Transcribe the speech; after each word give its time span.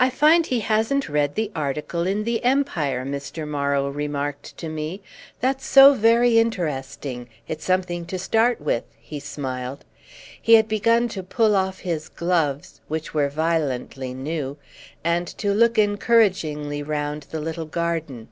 "I 0.00 0.10
find 0.10 0.44
he 0.46 0.58
hasn't 0.58 1.08
read 1.08 1.36
the 1.36 1.52
article 1.54 2.04
in 2.04 2.24
The 2.24 2.42
Empire," 2.42 3.06
Mr. 3.06 3.46
Morrow 3.46 3.88
remarked 3.88 4.56
to 4.56 4.68
me. 4.68 5.02
"That's 5.38 5.64
so 5.64 5.94
very 5.94 6.36
interesting—it's 6.40 7.64
something 7.64 8.06
to 8.06 8.18
start 8.18 8.60
with," 8.60 8.82
he 8.98 9.20
smiled. 9.20 9.84
He 10.42 10.54
had 10.54 10.66
begun 10.66 11.06
to 11.10 11.22
pull 11.22 11.54
off 11.54 11.78
his 11.78 12.08
gloves, 12.08 12.80
which 12.88 13.14
were 13.14 13.28
violently 13.28 14.14
new, 14.14 14.56
and 15.04 15.28
to 15.38 15.54
look 15.54 15.78
encouragingly 15.78 16.82
round 16.82 17.28
the 17.30 17.38
little 17.38 17.66
garden. 17.66 18.30